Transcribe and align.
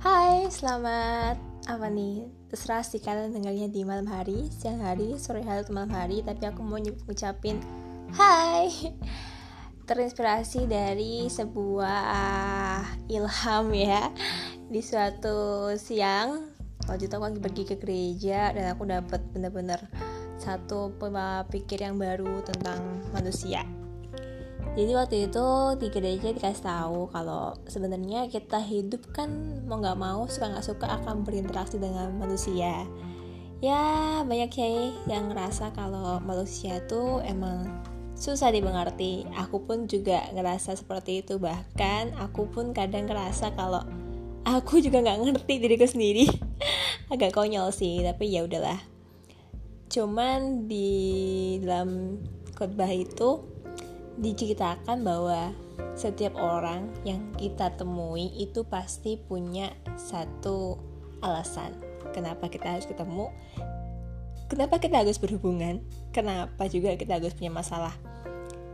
Hai, 0.00 0.48
selamat 0.48 1.36
apa 1.68 1.92
nih? 1.92 2.24
Terserah 2.48 2.80
sih 2.80 3.04
kalian 3.04 3.36
dengarnya 3.36 3.68
di 3.68 3.84
malam 3.84 4.08
hari, 4.08 4.48
siang 4.48 4.80
hari, 4.80 5.20
sore 5.20 5.44
hari 5.44 5.60
atau 5.60 5.76
malam 5.76 5.92
hari, 5.92 6.24
tapi 6.24 6.40
aku 6.48 6.64
mau 6.64 6.80
ngucapin 6.80 7.60
hai. 8.16 8.72
Terinspirasi 9.84 10.64
dari 10.64 11.28
sebuah 11.28 12.80
ilham 13.12 13.66
ya 13.76 14.08
di 14.72 14.80
suatu 14.80 15.68
siang 15.76 16.48
waktu 16.88 17.04
itu 17.04 17.14
aku 17.20 17.24
lagi 17.28 17.40
pergi 17.44 17.62
ke 17.68 17.76
gereja 17.76 18.56
dan 18.56 18.72
aku 18.72 18.88
dapat 18.88 19.20
bener-bener 19.36 19.84
satu 20.40 20.96
pola 20.96 21.44
pikir 21.52 21.84
yang 21.84 22.00
baru 22.00 22.40
tentang 22.40 22.80
manusia 23.12 23.68
jadi 24.78 24.92
waktu 24.94 25.16
itu 25.26 25.46
di 25.82 25.86
gereja 25.90 26.30
dikasih 26.30 26.62
tahu 26.62 27.10
kalau 27.10 27.58
sebenarnya 27.66 28.30
kita 28.30 28.62
hidup 28.62 29.02
kan 29.10 29.30
mau 29.66 29.82
nggak 29.82 29.98
mau 29.98 30.30
suka 30.30 30.46
nggak 30.46 30.66
suka 30.66 30.86
akan 31.02 31.26
berinteraksi 31.26 31.82
dengan 31.82 32.14
manusia. 32.14 32.86
Ya 33.60 33.82
banyak 34.24 34.50
ya 34.54 34.68
yang 35.10 35.28
ngerasa 35.28 35.74
kalau 35.74 36.22
manusia 36.22 36.78
itu 36.80 37.18
emang 37.26 37.66
susah 38.14 38.54
dimengerti. 38.54 39.26
Aku 39.36 39.66
pun 39.66 39.90
juga 39.90 40.30
ngerasa 40.32 40.78
seperti 40.78 41.26
itu. 41.26 41.42
Bahkan 41.42 42.16
aku 42.22 42.46
pun 42.48 42.70
kadang 42.70 43.10
ngerasa 43.10 43.52
kalau 43.58 43.82
aku 44.46 44.78
juga 44.78 45.02
nggak 45.02 45.18
ngerti 45.18 45.54
diriku 45.60 45.84
sendiri. 45.90 46.30
Agak 47.12 47.34
konyol 47.34 47.74
sih 47.74 48.06
tapi 48.06 48.30
ya 48.30 48.46
udahlah. 48.46 48.78
Cuman 49.90 50.70
di 50.70 51.58
dalam 51.58 52.22
khotbah 52.54 52.88
itu 52.94 53.59
diceritakan 54.18 55.06
bahwa 55.06 55.54
setiap 55.94 56.34
orang 56.36 56.90
yang 57.06 57.20
kita 57.38 57.70
temui 57.78 58.32
itu 58.36 58.66
pasti 58.66 59.20
punya 59.20 59.70
satu 59.94 60.76
alasan 61.22 61.76
kenapa 62.10 62.50
kita 62.50 62.74
harus 62.74 62.88
ketemu 62.88 63.30
kenapa 64.50 64.82
kita 64.82 65.06
harus 65.06 65.16
berhubungan 65.22 65.78
kenapa 66.10 66.66
juga 66.66 66.98
kita 66.98 67.22
harus 67.22 67.34
punya 67.34 67.54
masalah. 67.54 67.94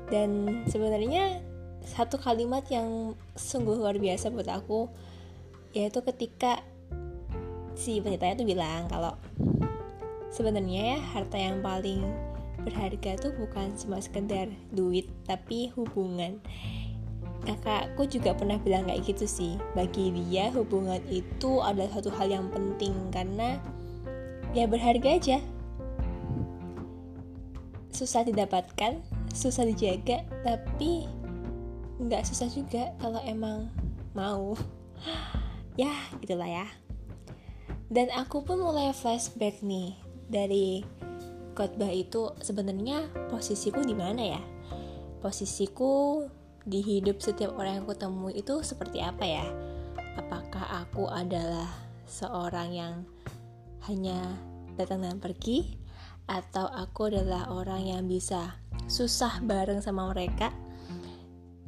Dan 0.06 0.62
sebenarnya 0.70 1.42
satu 1.82 2.18
kalimat 2.18 2.66
yang 2.70 3.14
sungguh 3.34 3.78
luar 3.78 3.98
biasa 3.98 4.30
buat 4.30 4.46
aku 4.50 4.90
yaitu 5.76 6.00
ketika 6.02 6.64
si 7.76 8.00
penceritanya 8.00 8.40
tuh 8.40 8.48
bilang 8.48 8.88
kalau 8.88 9.12
sebenarnya 10.32 10.96
ya 10.96 10.98
harta 11.12 11.36
yang 11.36 11.60
paling 11.60 12.00
berharga 12.66 13.14
tuh 13.14 13.32
bukan 13.38 13.70
cuma 13.78 14.02
sekedar 14.02 14.50
duit 14.74 15.06
tapi 15.24 15.70
hubungan. 15.78 16.42
Kakakku 17.46 18.10
juga 18.10 18.34
pernah 18.34 18.58
bilang 18.58 18.90
kayak 18.90 19.06
gitu 19.06 19.22
sih 19.22 19.54
bagi 19.78 20.10
dia 20.10 20.50
hubungan 20.50 20.98
itu 21.06 21.62
adalah 21.62 21.86
satu 21.94 22.10
hal 22.10 22.26
yang 22.26 22.50
penting 22.50 22.92
karena 23.14 23.62
ya 24.50 24.66
berharga 24.66 25.14
aja. 25.14 25.38
Susah 27.94 28.26
didapatkan 28.26 28.98
susah 29.36 29.68
dijaga 29.68 30.24
tapi 30.42 31.06
nggak 32.02 32.24
susah 32.26 32.48
juga 32.50 32.90
kalau 32.98 33.22
emang 33.22 33.70
mau. 34.16 34.56
Ya 35.76 35.92
gitulah 36.24 36.48
ya. 36.48 36.64
Dan 37.92 38.08
aku 38.08 38.40
pun 38.48 38.64
mulai 38.64 38.96
flashback 38.96 39.60
nih 39.60 39.92
dari 40.24 40.80
khotbah 41.56 41.88
itu 41.88 42.36
sebenarnya 42.44 43.08
posisiku 43.32 43.80
di 43.80 43.96
mana 43.96 44.36
ya? 44.36 44.42
Posisiku 45.24 46.28
di 46.68 46.84
hidup 46.84 47.24
setiap 47.24 47.56
orang 47.56 47.80
yang 47.80 47.84
aku 47.88 47.96
temui 47.96 48.36
itu 48.36 48.60
seperti 48.60 49.00
apa 49.00 49.24
ya? 49.24 49.46
Apakah 50.20 50.84
aku 50.84 51.08
adalah 51.08 51.66
seorang 52.04 52.68
yang 52.76 52.94
hanya 53.88 54.20
datang 54.76 55.00
dan 55.00 55.16
pergi 55.16 55.80
atau 56.28 56.68
aku 56.68 57.08
adalah 57.08 57.48
orang 57.48 57.88
yang 57.88 58.02
bisa 58.04 58.60
susah 58.84 59.40
bareng 59.40 59.80
sama 59.80 60.12
mereka? 60.12 60.52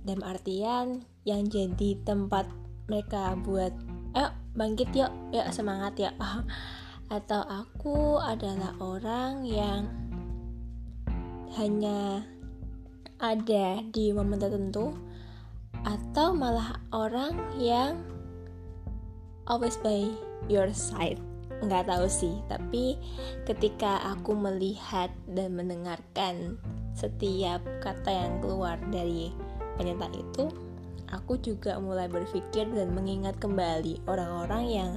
Dalam 0.04 0.20
artian 0.20 1.04
yang 1.24 1.48
jadi 1.48 1.96
tempat 2.04 2.44
mereka 2.88 3.36
buat 3.40 3.72
eh 4.16 4.32
bangkit 4.52 4.92
yuk, 4.92 5.12
yuk 5.32 5.48
semangat 5.52 5.96
ya. 5.96 6.10
atau 7.08 7.40
aku 7.44 8.20
adalah 8.20 8.76
orang 8.80 9.44
yang 9.48 9.88
hanya 11.56 12.20
ada 13.18 13.80
di 13.90 14.12
momen 14.12 14.36
tertentu 14.36 14.92
atau 15.82 16.36
malah 16.36 16.76
orang 16.92 17.34
yang 17.56 18.04
always 19.48 19.80
by 19.80 20.04
your 20.52 20.68
side. 20.70 21.18
Nggak 21.64 21.90
tahu 21.90 22.06
sih 22.06 22.38
tapi 22.46 23.00
ketika 23.48 23.98
aku 24.14 24.36
melihat 24.36 25.10
dan 25.26 25.58
mendengarkan 25.58 26.60
setiap 26.94 27.64
kata 27.82 28.10
yang 28.12 28.38
keluar 28.38 28.78
dari 28.92 29.34
penyataan 29.80 30.14
itu 30.14 30.44
aku 31.10 31.40
juga 31.40 31.80
mulai 31.80 32.06
berpikir 32.06 32.68
dan 32.70 32.92
mengingat 32.92 33.34
kembali 33.40 34.04
orang-orang 34.06 34.64
yang 34.68 34.90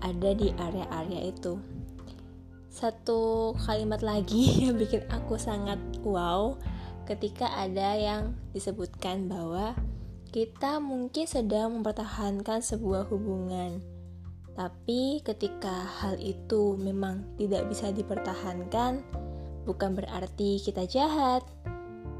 ada 0.00 0.30
di 0.32 0.52
area-area 0.56 1.30
itu. 1.30 1.60
Satu 2.70 3.52
kalimat 3.66 4.00
lagi 4.00 4.54
yang 4.64 4.76
bikin 4.80 5.04
aku 5.12 5.36
sangat 5.36 5.78
wow 6.04 6.56
ketika 7.04 7.50
ada 7.58 7.98
yang 7.98 8.38
disebutkan 8.54 9.26
bahwa 9.26 9.74
kita 10.30 10.78
mungkin 10.78 11.26
sedang 11.26 11.74
mempertahankan 11.80 12.62
sebuah 12.62 13.10
hubungan. 13.10 13.82
Tapi 14.54 15.18
ketika 15.26 15.90
hal 16.02 16.20
itu 16.22 16.78
memang 16.78 17.26
tidak 17.34 17.66
bisa 17.66 17.90
dipertahankan, 17.90 19.02
bukan 19.66 19.90
berarti 19.98 20.62
kita 20.62 20.86
jahat. 20.86 21.42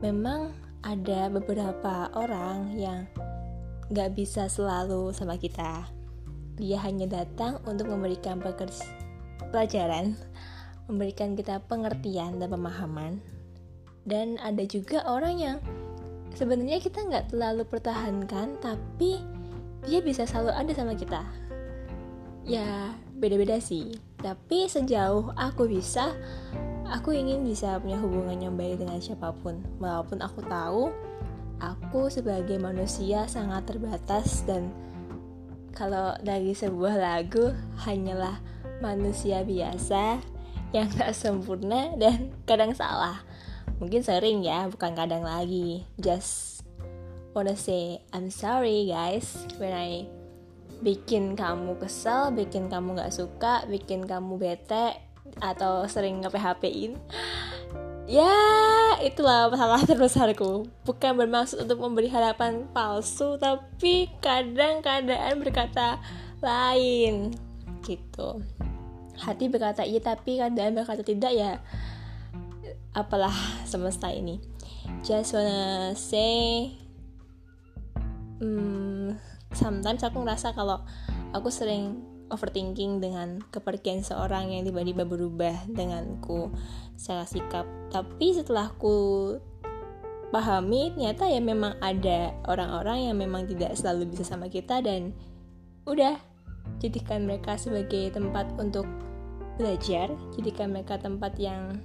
Memang 0.03 0.51
ada 0.83 1.31
beberapa 1.31 2.09
orang 2.17 2.75
yang 2.75 3.07
gak 3.93 4.17
bisa 4.17 4.49
selalu 4.49 5.13
sama 5.13 5.37
kita 5.37 6.00
dia 6.57 6.79
hanya 6.83 7.07
datang 7.07 7.61
untuk 7.69 7.91
memberikan 7.91 8.41
pelajaran, 9.51 10.17
memberikan 10.91 11.39
kita 11.39 11.63
pengertian 11.67 12.39
dan 12.39 12.49
pemahaman. 12.51 13.23
Dan 14.07 14.41
ada 14.41 14.65
juga 14.65 15.05
orang 15.05 15.37
yang 15.39 15.57
sebenarnya 16.35 16.81
kita 16.81 17.05
nggak 17.05 17.31
terlalu 17.31 17.63
pertahankan, 17.69 18.59
tapi 18.59 19.21
dia 19.87 20.01
bisa 20.01 20.25
selalu 20.25 20.53
ada 20.57 20.73
sama 20.75 20.97
kita. 20.97 21.23
Ya, 22.45 22.97
beda-beda 23.21 23.61
sih. 23.61 23.95
Tapi 24.21 24.69
sejauh 24.69 25.33
aku 25.37 25.69
bisa, 25.69 26.13
aku 26.89 27.13
ingin 27.13 27.45
bisa 27.45 27.81
punya 27.81 28.01
hubungan 28.01 28.37
yang 28.41 28.55
baik 28.57 28.81
dengan 28.81 29.01
siapa 29.01 29.33
pun. 29.41 29.61
Walaupun 29.81 30.21
aku 30.21 30.41
tahu 30.49 30.93
aku 31.61 32.09
sebagai 32.09 32.57
manusia 32.57 33.29
sangat 33.29 33.69
terbatas 33.69 34.43
dan 34.49 34.73
kalau 35.81 36.13
dari 36.21 36.53
sebuah 36.53 37.01
lagu 37.01 37.57
hanyalah 37.89 38.37
manusia 38.85 39.41
biasa 39.41 40.21
yang 40.77 40.93
gak 40.93 41.17
sempurna 41.17 41.97
dan 41.97 42.37
kadang 42.45 42.77
salah. 42.77 43.25
Mungkin 43.81 44.05
sering 44.05 44.45
ya 44.45 44.69
bukan 44.69 44.93
kadang 44.93 45.25
lagi. 45.25 45.89
Just 45.97 46.61
wanna 47.33 47.57
say 47.57 48.05
I'm 48.13 48.29
sorry 48.29 48.93
guys. 48.93 49.49
When 49.57 49.73
I 49.73 50.05
bikin 50.85 51.33
kamu 51.33 51.81
kesel, 51.81 52.37
bikin 52.37 52.69
kamu 52.69 53.01
gak 53.01 53.17
suka, 53.17 53.65
bikin 53.65 54.05
kamu 54.05 54.37
bete 54.37 55.01
atau 55.41 55.89
sering 55.89 56.21
nge-PHP-in 56.21 57.01
ya 58.11 58.35
itulah 59.07 59.47
masalah 59.47 59.87
terbesarku. 59.89 60.67
Bukan 60.83 61.15
bermaksud 61.15 61.63
untuk 61.63 61.79
memberi 61.79 62.11
harapan 62.11 62.67
palsu 62.75 63.39
tapi 63.39 64.11
kadang 64.19 64.83
keadaan 64.83 65.39
berkata 65.39 66.03
lain. 66.43 67.31
Gitu. 67.87 68.29
Hati 69.15 69.47
berkata 69.47 69.87
iya 69.87 70.03
tapi 70.03 70.43
keadaan 70.43 70.75
berkata 70.75 71.07
tidak 71.07 71.31
ya 71.31 71.63
apalah 72.99 73.33
semesta 73.63 74.11
ini. 74.11 74.43
Just 75.07 75.39
wanna 75.39 75.95
say 75.95 76.75
hmm, 78.43 79.15
sometimes 79.55 80.03
aku 80.03 80.19
ngerasa 80.27 80.51
kalau 80.59 80.83
aku 81.31 81.47
sering 81.47 82.03
overthinking 82.31 83.03
dengan 83.03 83.43
kepergian 83.51 84.01
seorang 84.07 84.55
yang 84.55 84.63
tiba-tiba 84.65 85.05
berubah 85.05 85.67
denganku. 85.69 86.55
Secara 86.97 87.27
sikap. 87.27 87.67
Tapi 87.91 88.33
setelah 88.33 88.71
ku 88.79 89.37
pahami 90.31 90.95
ternyata 90.95 91.27
ya 91.27 91.43
memang 91.43 91.75
ada 91.83 92.31
orang-orang 92.47 93.11
yang 93.11 93.17
memang 93.19 93.51
tidak 93.51 93.75
selalu 93.75 94.15
bisa 94.15 94.23
sama 94.23 94.47
kita 94.47 94.79
dan 94.79 95.11
udah 95.91 96.15
jadikan 96.79 97.27
mereka 97.27 97.59
sebagai 97.59 98.15
tempat 98.15 98.47
untuk 98.55 98.87
belajar 99.59 100.07
jadikan 100.39 100.71
mereka 100.71 101.03
tempat 101.03 101.35
yang 101.35 101.83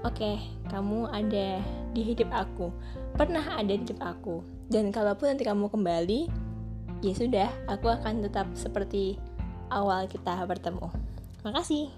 oke 0.00 0.16
okay, 0.16 0.40
kamu 0.72 1.04
ada 1.12 1.60
di 1.92 2.00
hidup 2.00 2.32
aku 2.32 2.72
pernah 3.14 3.46
ada 3.54 3.70
di 3.70 3.80
hidup 3.80 4.02
aku. 4.02 4.42
Dan 4.66 4.90
kalaupun 4.90 5.34
nanti 5.34 5.46
kamu 5.46 5.70
kembali 5.70 6.20
ya 7.04 7.12
sudah 7.14 7.48
aku 7.70 7.92
akan 7.92 8.26
tetap 8.26 8.48
seperti 8.56 9.20
awal 9.74 10.06
kita 10.06 10.38
bertemu. 10.46 10.86
Makasih 11.42 11.90